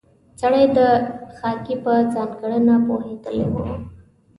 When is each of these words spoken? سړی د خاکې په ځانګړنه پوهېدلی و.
سړی 0.41 0.65
د 0.77 0.79
خاکې 1.37 1.75
په 1.83 1.91
ځانګړنه 2.13 2.75
پوهېدلی 2.87 3.45
و. 3.51 3.55